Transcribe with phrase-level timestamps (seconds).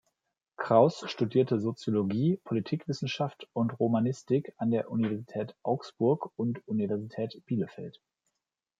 [0.57, 8.01] Kraus studierte Soziologie, Politikwissenschaft und Romanistik an der Universität Augsburg und Universität Bielefeld.